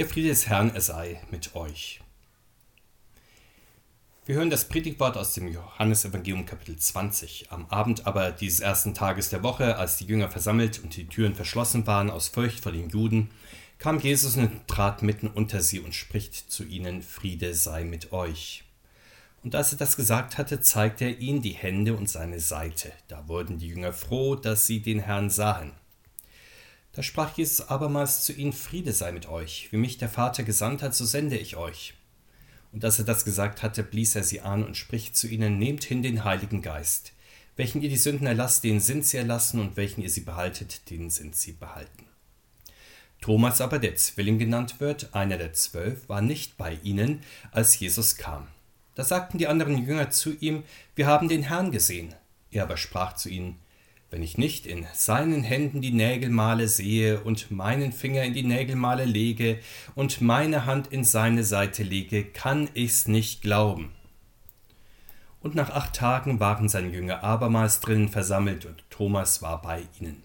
[0.00, 2.00] Der Friede des Herrn er sei mit euch.
[4.24, 7.48] Wir hören das Predigtwort aus dem Johannesevangelium Kapitel 20.
[7.52, 11.34] Am Abend aber dieses ersten Tages der Woche, als die Jünger versammelt und die Türen
[11.34, 13.28] verschlossen waren aus Furcht vor den Juden,
[13.76, 18.64] kam Jesus und trat mitten unter sie und spricht zu ihnen, Friede sei mit euch.
[19.42, 22.90] Und als er das gesagt hatte, zeigte er ihnen die Hände und seine Seite.
[23.08, 25.72] Da wurden die Jünger froh, dass sie den Herrn sahen.
[27.00, 30.82] Da sprach Jesus abermals zu ihnen, Friede sei mit euch, wie mich der Vater gesandt
[30.82, 31.94] hat, so sende ich euch.
[32.72, 35.82] Und als er das gesagt hatte, blies er sie an und spricht zu ihnen, nehmt
[35.82, 37.14] hin den Heiligen Geist.
[37.56, 41.08] Welchen ihr die Sünden erlasst, denen sind sie erlassen, und welchen ihr sie behaltet, denen
[41.08, 42.04] sind sie behalten.
[43.22, 48.18] Thomas aber, der Zwilling genannt wird, einer der zwölf, war nicht bei ihnen, als Jesus
[48.18, 48.46] kam.
[48.94, 50.64] Da sagten die anderen Jünger zu ihm,
[50.96, 52.14] wir haben den Herrn gesehen.
[52.50, 53.58] Er aber sprach zu ihnen,
[54.10, 59.04] wenn ich nicht in seinen Händen die Nägelmale sehe und meinen Finger in die Nägelmale
[59.04, 59.60] lege
[59.94, 63.92] und meine Hand in seine Seite lege, kann ich's nicht glauben.
[65.40, 70.22] Und nach acht Tagen waren seine Jünger abermals drinnen versammelt und Thomas war bei ihnen.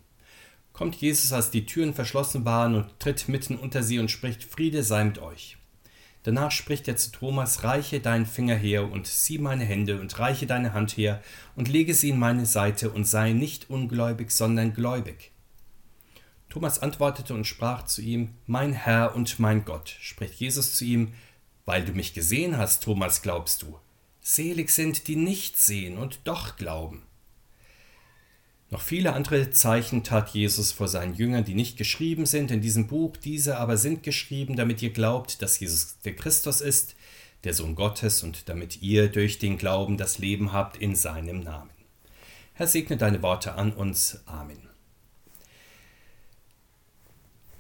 [0.74, 4.84] Kommt Jesus, als die Türen verschlossen waren und tritt mitten unter sie und spricht, Friede
[4.84, 5.58] sei mit euch.
[6.26, 10.48] Danach spricht er zu Thomas, reiche deinen Finger her und sieh meine Hände und reiche
[10.48, 11.22] deine Hand her
[11.56, 15.34] und lege sie in meine Seite und sei nicht ungläubig, sondern gläubig.
[16.50, 21.14] Thomas antwortete und sprach zu ihm, Mein Herr und mein Gott, spricht Jesus zu ihm,
[21.64, 23.78] weil du mich gesehen hast, Thomas, glaubst du.
[24.20, 27.04] Selig sind, die nicht sehen und doch glauben.
[28.76, 32.88] Noch viele andere Zeichen tat Jesus vor seinen Jüngern, die nicht geschrieben sind in diesem
[32.88, 36.98] Buch, diese aber sind geschrieben, damit ihr glaubt, dass Jesus der Christus ist,
[37.46, 41.70] der Sohn Gottes, und damit ihr durch den Glauben das Leben habt in seinem Namen.
[42.52, 44.20] Herr, segne deine Worte an uns.
[44.26, 44.68] Amen.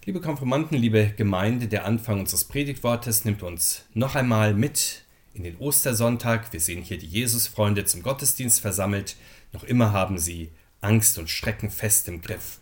[0.03, 5.55] Liebe Konfirmanden, liebe Gemeinde, der Anfang unseres Predigtwortes nimmt uns noch einmal mit in den
[5.59, 6.51] Ostersonntag.
[6.51, 9.15] Wir sehen hier die Jesusfreunde zum Gottesdienst versammelt.
[9.53, 10.51] Noch immer haben sie
[10.85, 12.59] Angst und Schrecken fest im Griff.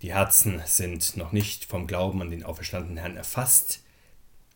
[0.00, 3.82] Die Herzen sind noch nicht vom Glauben an den auferstandenen Herrn erfasst,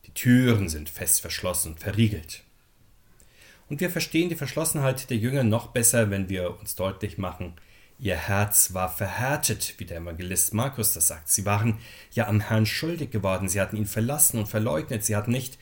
[0.07, 2.43] die Türen sind fest verschlossen und verriegelt.
[3.69, 7.55] Und wir verstehen die Verschlossenheit der Jünger noch besser, wenn wir uns deutlich machen,
[7.99, 11.29] ihr Herz war verhärtet, wie der Evangelist Markus das sagt.
[11.29, 11.79] Sie waren
[12.13, 15.59] ja am Herrn schuldig geworden, sie hatten ihn verlassen und verleugnet, sie hatten nicht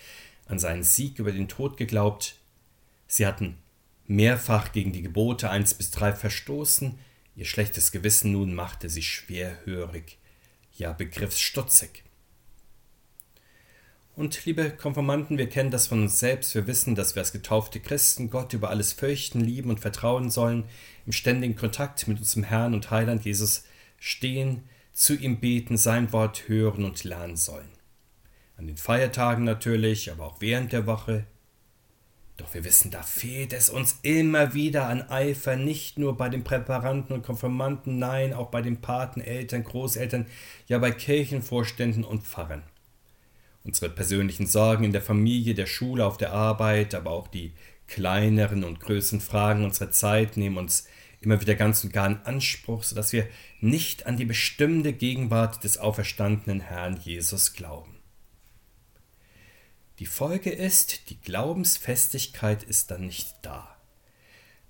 [0.46, 2.36] an seinen Sieg über den Tod geglaubt,
[3.08, 3.58] sie hatten
[4.10, 6.98] mehrfach gegen die Gebote 1 bis 3 verstoßen,
[7.36, 10.18] ihr schlechtes Gewissen nun machte sie schwerhörig,
[10.72, 12.02] ja begriffsstutzig.
[14.16, 17.78] Und liebe Konformanten, wir kennen das von uns selbst, wir wissen, dass wir als getaufte
[17.78, 20.64] Christen Gott über alles fürchten, lieben und vertrauen sollen,
[21.06, 23.62] im ständigen Kontakt mit unserem Herrn und Heiland Jesus
[24.00, 27.70] stehen, zu ihm beten, sein Wort hören und lernen sollen.
[28.56, 31.26] An den Feiertagen natürlich, aber auch während der Woche,
[32.40, 36.42] doch wir wissen, da fehlt es uns immer wieder an Eifer, nicht nur bei den
[36.42, 40.26] Präparanten und Konfirmanten, nein, auch bei den Paten, Eltern, Großeltern,
[40.66, 42.62] ja bei Kirchenvorständen und Pfarrern.
[43.62, 47.52] Unsere persönlichen Sorgen in der Familie, der Schule, auf der Arbeit, aber auch die
[47.86, 50.86] kleineren und größeren Fragen unserer Zeit nehmen uns
[51.20, 53.28] immer wieder ganz und gar in Anspruch, sodass wir
[53.60, 57.99] nicht an die bestimmte Gegenwart des auferstandenen Herrn Jesus glauben.
[60.00, 63.76] Die Folge ist, die Glaubensfestigkeit ist dann nicht da.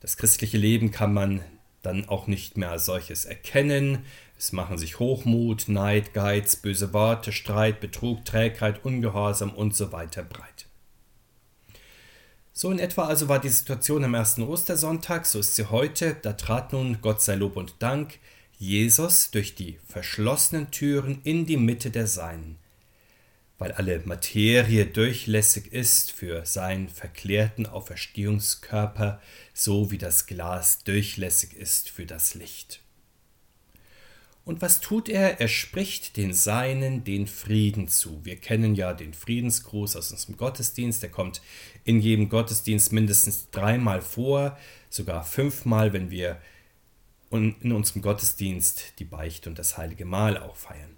[0.01, 1.41] Das christliche Leben kann man
[1.83, 4.05] dann auch nicht mehr als solches erkennen.
[4.37, 10.25] Es machen sich Hochmut, Neid, Geiz, böse Worte, Streit, Betrug, Trägheit, Ungehorsam und so weiter
[10.25, 10.67] breit.
[12.53, 16.17] So in etwa also war die Situation am ersten Ostersonntag, so ist sie heute.
[16.21, 18.19] Da trat nun, Gott sei Lob und Dank,
[18.59, 22.59] Jesus durch die verschlossenen Türen in die Mitte der Seinen
[23.61, 29.21] weil alle Materie durchlässig ist für seinen verklärten Auferstehungskörper,
[29.53, 32.81] so wie das Glas durchlässig ist für das Licht.
[34.47, 35.41] Und was tut er?
[35.41, 38.25] Er spricht den Seinen den Frieden zu.
[38.25, 41.03] Wir kennen ja den Friedensgruß aus unserem Gottesdienst.
[41.03, 41.43] Der kommt
[41.85, 44.59] in jedem Gottesdienst mindestens dreimal vor,
[44.89, 46.41] sogar fünfmal, wenn wir
[47.31, 50.97] in unserem Gottesdienst die Beichte und das heilige Mahl auch feiern.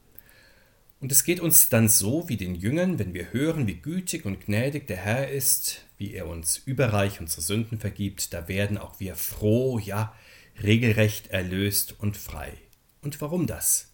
[1.02, 4.46] Und es geht uns dann so wie den Jüngern, wenn wir hören, wie gütig und
[4.46, 9.16] gnädig der Herr ist, wie er uns überreich unsere Sünden vergibt, da werden auch wir
[9.16, 10.14] froh, ja,
[10.62, 12.52] regelrecht erlöst und frei.
[13.00, 13.88] Und warum das?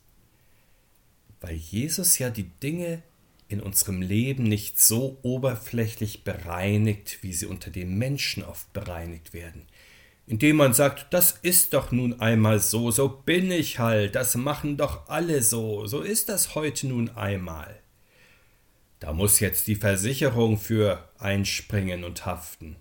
[1.41, 3.03] Weil Jesus ja die Dinge
[3.49, 9.67] in unserem Leben nicht so oberflächlich bereinigt, wie sie unter den Menschen oft bereinigt werden
[10.29, 14.77] indem man sagt, das ist doch nun einmal so, so bin ich halt, das machen
[14.77, 17.81] doch alle so, so ist das heute nun einmal.
[19.01, 22.77] Da muss jetzt die Versicherung für einspringen und haften.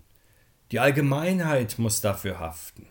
[0.72, 2.86] Die Allgemeinheit muss dafür haften.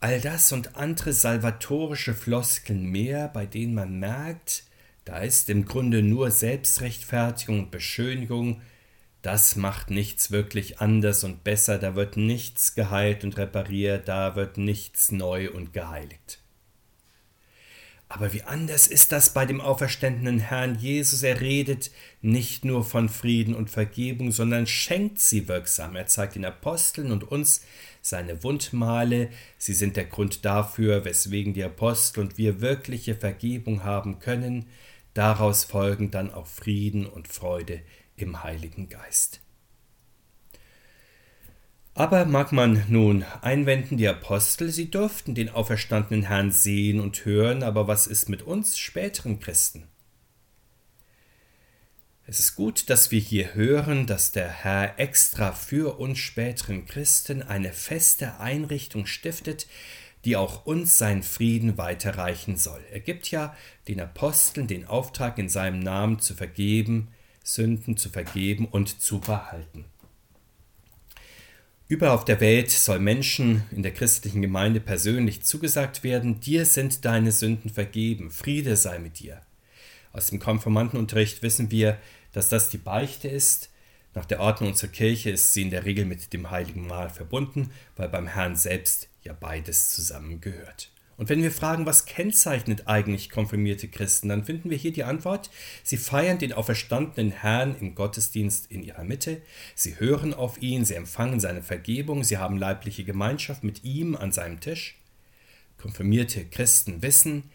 [0.00, 4.64] All das und andere salvatorische Floskeln mehr, bei denen man merkt,
[5.04, 8.62] da ist im Grunde nur Selbstrechtfertigung und Beschönigung,
[9.22, 14.58] das macht nichts wirklich anders und besser, da wird nichts geheilt und repariert, da wird
[14.58, 16.40] nichts neu und geheiligt.
[18.08, 21.22] Aber wie anders ist das bei dem auferstandenen Herrn Jesus.
[21.22, 21.90] Er redet
[22.20, 25.96] nicht nur von Frieden und Vergebung, sondern schenkt sie wirksam.
[25.96, 27.64] Er zeigt den Aposteln und uns
[28.02, 29.30] seine Wundmale.
[29.56, 34.66] Sie sind der Grund dafür, weswegen die Apostel und wir wirkliche Vergebung haben können.
[35.14, 37.80] Daraus folgen dann auch Frieden und Freude
[38.22, 39.40] im Heiligen Geist.
[41.94, 47.62] Aber mag man nun einwenden, die Apostel, sie durften den auferstandenen Herrn sehen und hören,
[47.62, 49.88] aber was ist mit uns späteren Christen?
[52.24, 57.42] Es ist gut, dass wir hier hören, dass der Herr extra für uns späteren Christen
[57.42, 59.66] eine feste Einrichtung stiftet,
[60.24, 62.80] die auch uns seinen Frieden weiterreichen soll.
[62.90, 63.54] Er gibt ja
[63.88, 67.08] den Aposteln den Auftrag, in seinem Namen zu vergeben,
[67.42, 69.84] Sünden zu vergeben und zu behalten.
[71.88, 77.04] Überall auf der Welt soll Menschen in der christlichen Gemeinde persönlich zugesagt werden, dir sind
[77.04, 79.42] deine Sünden vergeben, Friede sei mit dir.
[80.12, 81.98] Aus dem Konformantenunterricht wissen wir,
[82.32, 83.68] dass das die Beichte ist.
[84.14, 87.70] Nach der Ordnung unserer Kirche ist sie in der Regel mit dem heiligen Mahl verbunden,
[87.96, 90.91] weil beim Herrn selbst ja beides zusammengehört.
[91.16, 95.50] Und wenn wir fragen, was kennzeichnet eigentlich konfirmierte Christen, dann finden wir hier die Antwort,
[95.82, 99.42] sie feiern den auferstandenen Herrn im Gottesdienst in ihrer Mitte,
[99.74, 104.32] sie hören auf ihn, sie empfangen seine Vergebung, sie haben leibliche Gemeinschaft mit ihm an
[104.32, 104.98] seinem Tisch.
[105.78, 107.50] Konfirmierte Christen wissen,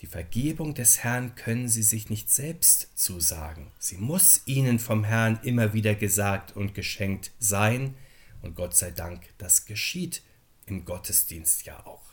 [0.00, 3.70] die Vergebung des Herrn können sie sich nicht selbst zusagen.
[3.78, 7.94] Sie muss ihnen vom Herrn immer wieder gesagt und geschenkt sein.
[8.42, 10.22] Und Gott sei Dank, das geschieht
[10.66, 12.03] im Gottesdienst ja auch.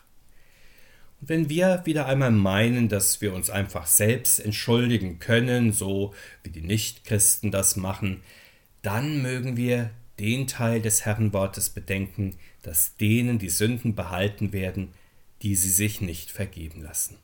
[1.24, 6.62] Wenn wir wieder einmal meinen, dass wir uns einfach selbst entschuldigen können, so wie die
[6.62, 8.24] Nichtchristen das machen,
[8.82, 14.94] dann mögen wir den Teil des Herrenwortes bedenken, dass denen die Sünden behalten werden,
[15.44, 17.18] die sie sich nicht vergeben lassen.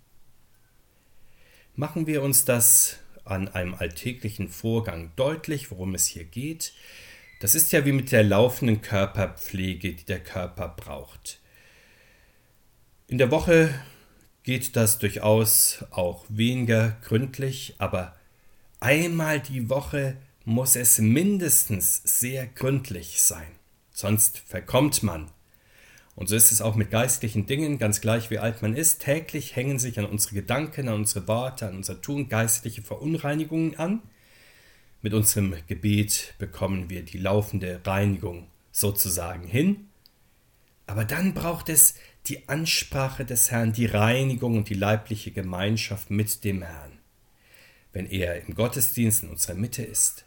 [1.75, 6.73] Machen wir uns das an einem alltäglichen Vorgang deutlich, worum es hier geht.
[7.39, 11.39] Das ist ja wie mit der laufenden Körperpflege, die der Körper braucht.
[13.09, 13.73] In der Woche
[14.43, 18.13] geht das durchaus auch weniger gründlich, aber
[18.81, 23.47] einmal die Woche muss es mindestens sehr gründlich sein,
[23.91, 25.31] sonst verkommt man.
[26.15, 29.03] Und so ist es auch mit geistlichen Dingen, ganz gleich wie alt man ist.
[29.03, 34.01] Täglich hängen sich an unsere Gedanken, an unsere Worte, an unser Tun geistliche Verunreinigungen an.
[35.01, 39.87] Mit unserem Gebet bekommen wir die laufende Reinigung sozusagen hin.
[40.87, 41.95] Aber dann braucht es
[42.25, 46.99] die Ansprache des Herrn, die Reinigung und die leibliche Gemeinschaft mit dem Herrn,
[47.93, 50.25] wenn er im Gottesdienst in unserer Mitte ist.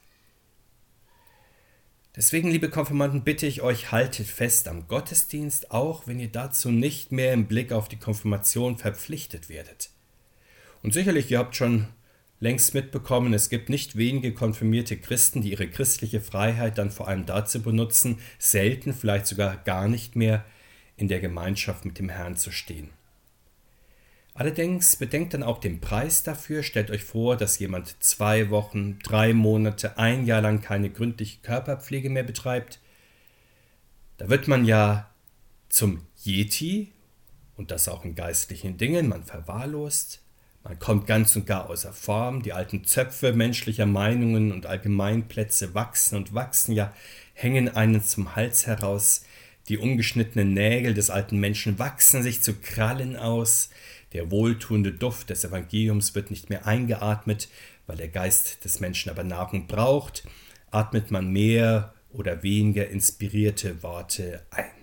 [2.17, 7.13] Deswegen, liebe Konfirmanden, bitte ich euch, haltet fest am Gottesdienst, auch wenn ihr dazu nicht
[7.13, 9.91] mehr im Blick auf die Konfirmation verpflichtet werdet.
[10.83, 11.87] Und sicherlich, ihr habt schon
[12.41, 17.27] längst mitbekommen, es gibt nicht wenige konfirmierte Christen, die ihre christliche Freiheit dann vor allem
[17.27, 20.45] dazu benutzen, selten, vielleicht sogar gar nicht mehr
[21.01, 22.91] in der Gemeinschaft mit dem Herrn zu stehen.
[24.35, 26.63] Allerdings bedenkt dann auch den Preis dafür.
[26.63, 32.11] Stellt euch vor, dass jemand zwei Wochen, drei Monate, ein Jahr lang keine gründliche Körperpflege
[32.11, 32.81] mehr betreibt.
[34.19, 35.11] Da wird man ja
[35.69, 36.93] zum Yeti
[37.57, 39.09] und das auch in geistlichen Dingen.
[39.09, 40.21] Man verwahrlost,
[40.63, 42.43] man kommt ganz und gar außer Form.
[42.43, 46.93] Die alten Zöpfe menschlicher Meinungen und Allgemeinplätze wachsen und wachsen, ja
[47.33, 49.25] hängen einen zum Hals heraus.
[49.71, 53.71] Die ungeschnittenen Nägel des alten Menschen wachsen sich zu Krallen aus.
[54.13, 57.49] Der wohltuende Duft des Evangeliums wird nicht mehr eingeatmet,
[57.87, 60.25] weil der Geist des Menschen aber Nahrung braucht.
[60.73, 64.80] Atmet man mehr oder weniger inspirierte Worte ein.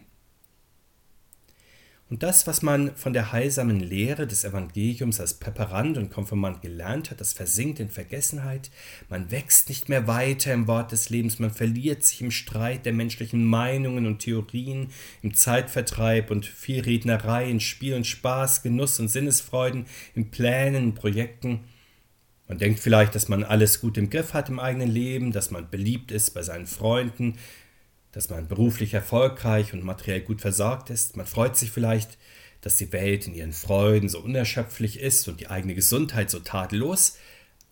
[2.10, 7.12] Und das, was man von der heilsamen Lehre des Evangeliums als Präparant und Konfirmant gelernt
[7.12, 8.72] hat, das versinkt in Vergessenheit.
[9.10, 12.94] Man wächst nicht mehr weiter im Wort des Lebens, man verliert sich im Streit der
[12.94, 14.88] menschlichen Meinungen und Theorien,
[15.22, 19.86] im Zeitvertreib und Vielrednerei, in Spiel und Spaß, Genuss und Sinnesfreuden,
[20.16, 21.66] in Plänen, in Projekten.
[22.48, 25.70] Man denkt vielleicht, dass man alles gut im Griff hat im eigenen Leben, dass man
[25.70, 27.36] beliebt ist bei seinen Freunden,
[28.12, 31.18] dass man beruflich erfolgreich und materiell gut versorgt ist.
[31.18, 32.18] Man freut sich vielleicht,
[32.62, 37.18] dass die Welt in ihren Freuden so unerschöpflich ist und die eigene Gesundheit so tadellos.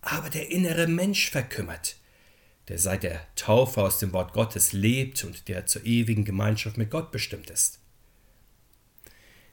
[0.02, 1.96] aber der innere Mensch verkümmert,
[2.68, 6.90] der seit der Taufe aus dem Wort Gottes lebt und der zur ewigen Gemeinschaft mit
[6.90, 7.80] Gott bestimmt ist.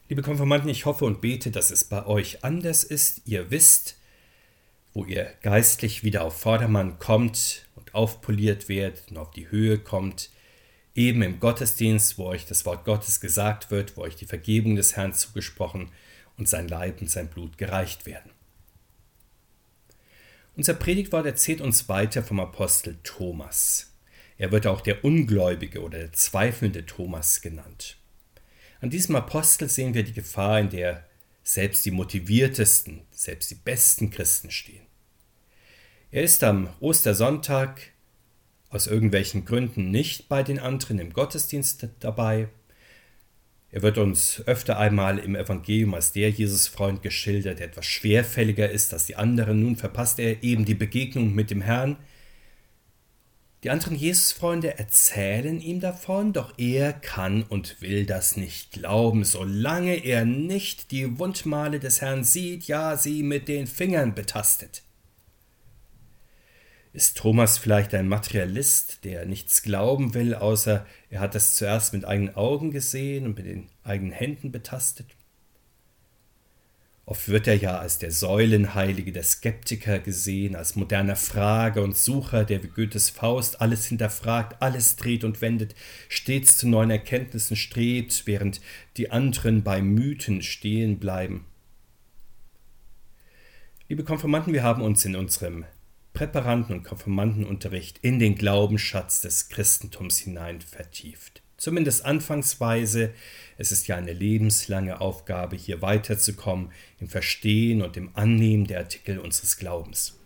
[0.10, 3.22] Liebe Konformanten, ich hoffe und bete, dass es bei euch anders ist.
[3.26, 3.98] Ihr wisst,
[4.94, 10.30] wo ihr geistlich wieder auf Vordermann kommt und aufpoliert werdet und auf die Höhe kommt,
[10.96, 14.96] eben im Gottesdienst, wo euch das Wort Gottes gesagt wird, wo euch die Vergebung des
[14.96, 15.90] Herrn zugesprochen
[16.38, 18.32] und sein Leib und sein Blut gereicht werden.
[20.56, 23.92] Unser Predigtwort erzählt uns weiter vom Apostel Thomas.
[24.38, 27.98] Er wird auch der Ungläubige oder der zweifelnde Thomas genannt.
[28.80, 31.08] An diesem Apostel sehen wir die Gefahr, in der
[31.44, 34.86] selbst die motiviertesten, selbst die besten Christen stehen.
[36.12, 37.93] Er ist am Ostersonntag
[38.74, 42.50] aus irgendwelchen Gründen nicht bei den anderen im Gottesdienst dabei.
[43.72, 48.94] Er wird uns öfter einmal im Evangelium als der Jesusfreund geschildert, der etwas schwerfälliger ist
[48.94, 49.62] als die anderen.
[49.62, 51.98] Nun verpasst er eben die Begegnung mit dem Herrn.
[53.64, 60.04] Die anderen Jesusfreunde erzählen ihm davon, doch er kann und will das nicht glauben, solange
[60.04, 64.84] er nicht die Wundmale des Herrn sieht, ja sie mit den Fingern betastet.
[66.94, 72.06] Ist Thomas vielleicht ein Materialist, der nichts glauben will, außer er hat es zuerst mit
[72.06, 75.08] eigenen Augen gesehen und mit den eigenen Händen betastet?
[77.06, 82.46] Oft wird er ja als der Säulenheilige der Skeptiker gesehen, als moderner Frager und Sucher,
[82.46, 85.74] der wie Goethes Faust alles hinterfragt, alles dreht und wendet,
[86.10, 88.62] stets zu neuen Erkenntnissen strebt, während
[88.98, 91.46] die anderen bei Mythen stehen bleiben.
[93.90, 95.66] Liebe Konfirmanden, wir haben uns in unserem
[96.14, 101.42] Präparanten- und Konfirmandenunterricht in den Glaubensschatz des Christentums hinein vertieft.
[101.58, 103.12] Zumindest anfangsweise.
[103.58, 109.18] Es ist ja eine lebenslange Aufgabe, hier weiterzukommen im Verstehen und im Annehmen der Artikel
[109.18, 110.20] unseres Glaubens.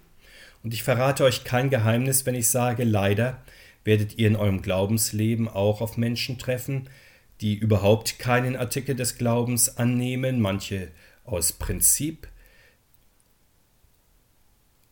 [0.63, 3.41] Und ich verrate euch kein Geheimnis, wenn ich sage, leider
[3.83, 6.89] werdet ihr in eurem Glaubensleben auch auf Menschen treffen,
[7.39, 10.89] die überhaupt keinen Artikel des Glaubens annehmen, manche
[11.23, 12.27] aus Prinzip,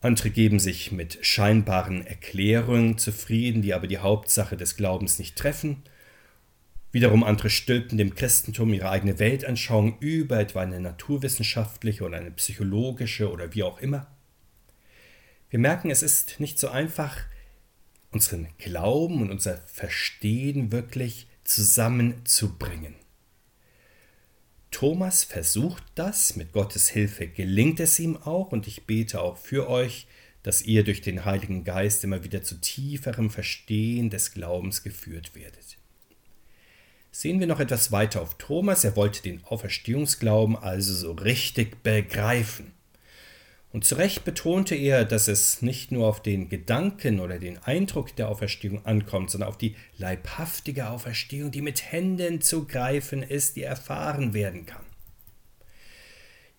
[0.06, 5.84] andere geben sich mit scheinbaren Erklärungen zufrieden, die aber die Hauptsache des Glaubens nicht treffen.
[6.92, 13.32] Wiederum andere stülpen dem Christentum ihre eigene Weltanschauung über, etwa eine naturwissenschaftliche oder eine psychologische
[13.32, 14.08] oder wie auch immer.
[15.50, 17.18] Wir merken, es ist nicht so einfach,
[18.12, 22.96] unseren Glauben und unser Verstehen wirklich zusammenzubringen.
[24.76, 29.70] Thomas versucht das, mit Gottes Hilfe gelingt es ihm auch und ich bete auch für
[29.70, 30.06] euch,
[30.44, 35.78] dass ihr durch den Heiligen Geist immer wieder zu tieferem Verstehen des Glaubens geführt werdet.
[37.10, 42.74] Sehen wir noch etwas weiter auf Thomas, er wollte den Auferstehungsglauben also so richtig begreifen.
[43.76, 48.16] Und zu Recht betonte er, dass es nicht nur auf den Gedanken oder den Eindruck
[48.16, 53.64] der Auferstehung ankommt, sondern auf die leibhaftige Auferstehung, die mit Händen zu greifen ist, die
[53.64, 54.85] erfahren werden kann.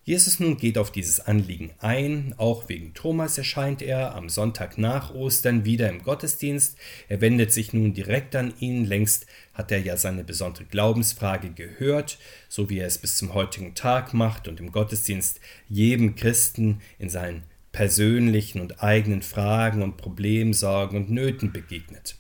[0.07, 5.13] Jesus nun geht auf dieses Anliegen ein, auch wegen Thomas erscheint er am Sonntag nach
[5.13, 6.79] Ostern wieder im Gottesdienst.
[7.09, 12.19] Er wendet sich nun direkt an ihn, längst hat er ja seine besondere Glaubensfrage gehört,
[12.49, 17.09] so wie er es bis zum heutigen Tag macht und im Gottesdienst jedem Christen in
[17.09, 22.15] seinen persönlichen und eigenen Fragen und Problemen, Sorgen und Nöten begegnet.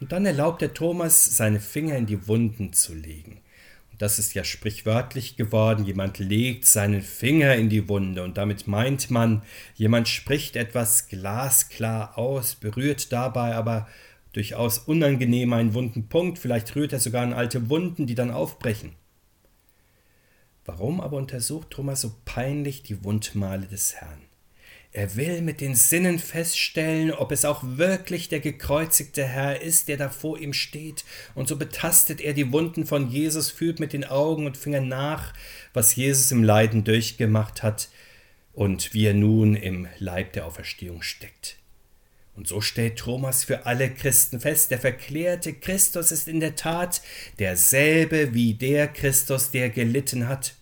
[0.00, 3.40] Und dann erlaubt er Thomas, seine Finger in die Wunden zu legen
[4.02, 9.12] das ist ja sprichwörtlich geworden, jemand legt seinen Finger in die Wunde und damit meint
[9.12, 9.42] man,
[9.76, 13.86] jemand spricht etwas glasklar aus, berührt dabei aber
[14.32, 18.96] durchaus unangenehm einen wunden Punkt, vielleicht rührt er sogar an alte Wunden, die dann aufbrechen.
[20.64, 24.31] Warum aber untersucht Thomas so peinlich die Wundmale des Herrn?
[24.94, 29.96] Er will mit den Sinnen feststellen, ob es auch wirklich der gekreuzigte Herr ist, der
[29.96, 34.04] da vor ihm steht, und so betastet er die Wunden von Jesus, fühlt mit den
[34.04, 35.32] Augen und Fingern nach,
[35.72, 37.88] was Jesus im Leiden durchgemacht hat
[38.52, 41.56] und wie er nun im Leib der Auferstehung steckt.
[42.36, 47.00] Und so stellt Thomas für alle Christen fest, der verklärte Christus ist in der Tat
[47.38, 50.54] derselbe wie der Christus, der gelitten hat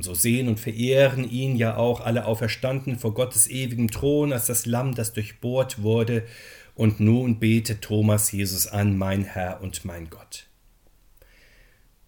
[0.00, 4.46] und so sehen und verehren ihn ja auch alle auferstanden vor Gottes ewigem Thron als
[4.46, 6.26] das Lamm, das durchbohrt wurde.
[6.74, 10.46] Und nun betet Thomas Jesus an, mein Herr und mein Gott.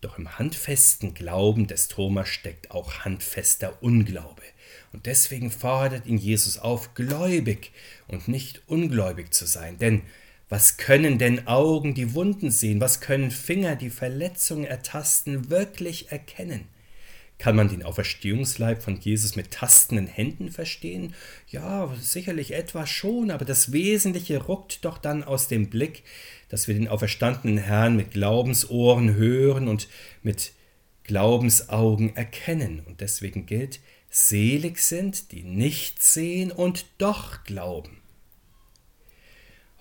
[0.00, 4.42] Doch im handfesten Glauben des Thomas steckt auch handfester Unglaube.
[4.94, 7.72] Und deswegen fordert ihn Jesus auf, gläubig
[8.08, 9.76] und nicht ungläubig zu sein.
[9.76, 10.00] Denn
[10.48, 12.80] was können denn Augen die Wunden sehen?
[12.80, 16.71] Was können Finger die Verletzung ertasten, wirklich erkennen?
[17.42, 21.12] Kann man den Auferstehungsleib von Jesus mit tastenden Händen verstehen?
[21.48, 26.04] Ja, sicherlich etwas schon, aber das Wesentliche ruckt doch dann aus dem Blick,
[26.50, 29.88] dass wir den auferstandenen Herrn mit Glaubensohren hören und
[30.22, 30.52] mit
[31.02, 32.78] Glaubensaugen erkennen.
[32.86, 38.01] Und deswegen gilt, selig sind, die nicht sehen und doch glauben.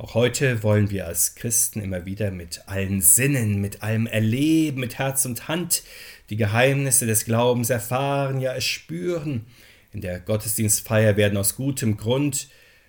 [0.02, 4.98] Auch heute wollen wir als Christen immer wieder mit allen Sinnen, mit allem Erleben, mit
[4.98, 5.84] Herz und Hand
[6.32, 9.46] die Geheimnisse des Glaubens erfahren, ja es spüren.
[9.94, 12.48] In der Gottesdienstfeier werden aus gutem Grund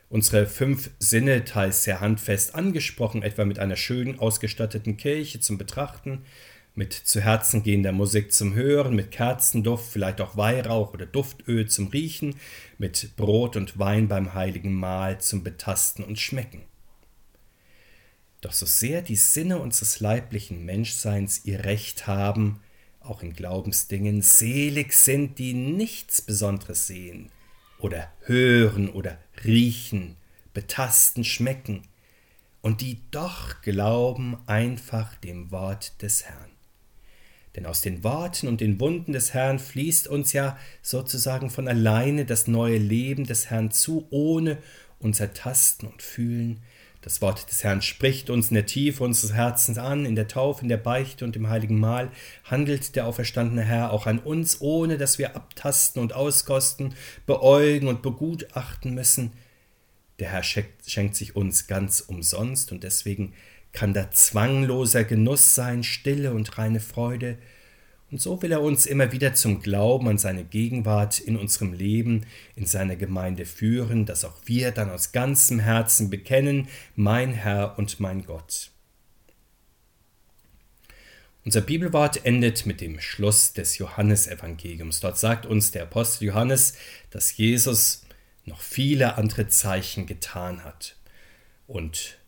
[0.09, 6.23] unsere fünf Sinne teils sehr handfest angesprochen, etwa mit einer schön ausgestatteten Kirche zum Betrachten,
[6.75, 11.89] mit zu Herzen gehender Musik zum Hören, mit Kerzenduft, vielleicht auch Weihrauch oder Duftöl zum
[11.89, 12.37] Riechen,
[12.79, 16.72] mit Brot und Wein beim heiligen Mahl zum Betasten und Schmecken.
[18.43, 22.61] Doch so sehr die Sinne unseres leiblichen Menschseins ihr Recht haben,
[23.01, 27.31] auch in Glaubensdingen, selig sind, die nichts Besonderes sehen
[27.79, 30.17] oder hören oder riechen,
[30.55, 31.83] betasten, schmecken
[32.63, 36.51] und die doch glauben einfach dem Wort des Herrn.
[37.55, 42.25] Denn aus den Worten und den Wunden des Herrn fließt uns ja sozusagen von alleine
[42.25, 44.59] das neue Leben des Herrn zu, ohne
[44.99, 46.61] unser Tasten und Fühlen,
[47.03, 50.63] das Wort des Herrn spricht uns in der Tiefe unseres Herzens an, in der Taufe,
[50.63, 52.11] in der Beichte und im heiligen Mahl
[52.45, 56.95] handelt der auferstandene Herr auch an uns, ohne dass wir abtasten und auskosten,
[57.27, 59.33] beäugen und begutachten müssen.
[60.21, 63.35] Der Herr schenkt, schenkt sich uns ganz umsonst und deswegen
[63.73, 67.37] kann da zwangloser Genuss sein, stille und reine Freude,
[68.13, 72.27] und so will er uns immer wieder zum Glauben an seine Gegenwart in unserem Leben,
[72.55, 78.01] in seiner Gemeinde führen, dass auch wir dann aus ganzem Herzen bekennen, mein Herr und
[78.01, 78.71] mein Gott.
[81.47, 85.01] Unser Bibelwort endet mit dem Schluss des Johannesevangeliums.
[85.01, 86.75] Dort sagt uns der Apostel Johannes,
[87.09, 88.05] dass Jesus
[88.45, 90.97] noch viele andere Zeichen getan hat.
[91.67, 92.19] Und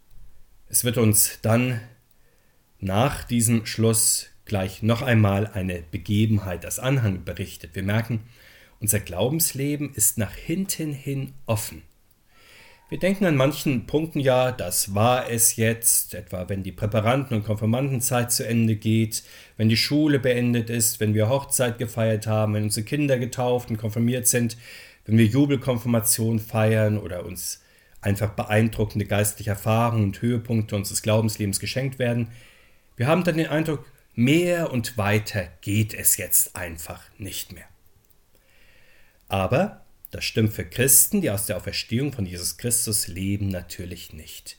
[0.70, 1.83] es wird uns dann
[2.81, 7.74] nach diesem Schluss gleich noch einmal eine Begebenheit als Anhang berichtet.
[7.74, 8.20] Wir merken,
[8.80, 11.83] unser Glaubensleben ist nach hinten hin offen.
[12.90, 17.44] Wir denken an manchen Punkten ja, das war es jetzt, etwa wenn die Präparanten- und
[17.44, 19.24] Konfirmandenzeit zu Ende geht,
[19.57, 23.78] wenn die Schule beendet ist, wenn wir Hochzeit gefeiert haben, wenn unsere Kinder getauft und
[23.78, 24.59] konfirmiert sind,
[25.07, 27.62] wenn wir Jubelkonfirmation feiern oder uns
[28.02, 32.28] einfach beeindruckende geistliche Erfahrungen und Höhepunkte unseres Glaubenslebens geschenkt werden.
[32.96, 37.66] Wir haben dann den Eindruck, Mehr und weiter geht es jetzt einfach nicht mehr.
[39.27, 44.57] Aber das stimmt für Christen, die aus der Auferstehung von Jesus Christus leben, natürlich nicht.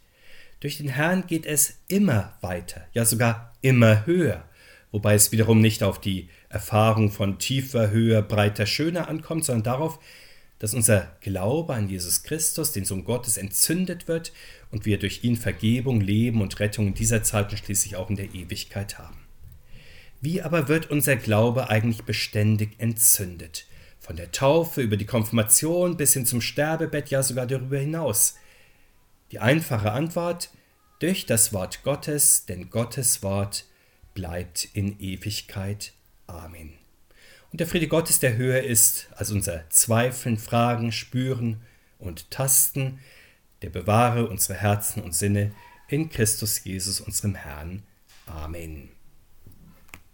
[0.59, 4.43] Durch den Herrn geht es immer weiter, ja sogar immer höher,
[4.91, 9.99] wobei es wiederum nicht auf die Erfahrung von tiefer, höher, breiter, schöner ankommt, sondern darauf,
[10.59, 14.33] dass unser Glaube an Jesus Christus, den Sohn Gottes, entzündet wird
[14.71, 18.17] und wir durch ihn Vergebung, Leben und Rettung in dieser Zeit und schließlich auch in
[18.17, 19.24] der Ewigkeit haben.
[20.21, 23.67] Wie aber wird unser Glaube eigentlich beständig entzündet?
[23.99, 28.35] Von der Taufe über die Konfirmation bis hin zum Sterbebett, ja sogar darüber hinaus.
[29.31, 30.49] Die einfache Antwort
[30.99, 33.65] durch das Wort Gottes, denn Gottes Wort
[34.13, 35.93] bleibt in Ewigkeit.
[36.27, 36.73] Amen.
[37.51, 41.61] Und der Friede Gottes, der höher ist als unser Zweifeln, Fragen, Spüren
[41.99, 42.99] und Tasten,
[43.61, 45.51] der bewahre unsere Herzen und Sinne
[45.87, 47.83] in Christus Jesus, unserem Herrn.
[48.25, 48.94] Amen.